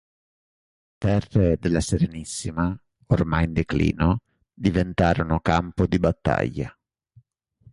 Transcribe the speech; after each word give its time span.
Le 0.03 0.97
terre 1.21 1.57
della 1.59 1.79
Serenissima, 1.79 2.75
ormai 3.09 3.43
in 3.45 3.53
declino, 3.53 4.21
diventarono 4.51 5.39
campo 5.41 5.85
di 5.85 5.99
battaglia. 5.99 6.75